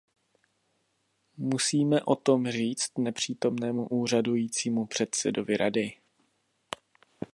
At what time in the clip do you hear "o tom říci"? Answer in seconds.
2.01-2.87